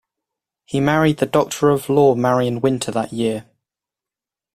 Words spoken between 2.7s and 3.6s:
that year.